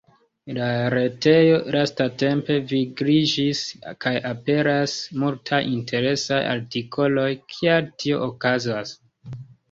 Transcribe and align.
La 0.57 0.67
retejo 0.91 1.57
lastatempe 1.73 2.55
vigliĝis 2.71 3.61
kaj 4.05 4.13
aperas 4.29 4.95
multaj 5.25 5.59
interesaj 5.73 6.39
artikoloj, 6.53 7.27
kial 7.57 7.91
tio 8.05 8.23
okazas? 8.29 8.95